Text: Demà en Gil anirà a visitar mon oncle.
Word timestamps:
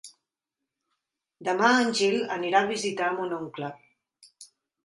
Demà 1.49 1.69
en 1.83 1.93
Gil 1.99 2.17
anirà 2.39 2.65
a 2.65 2.71
visitar 2.73 3.13
mon 3.19 3.37
oncle. 3.41 3.73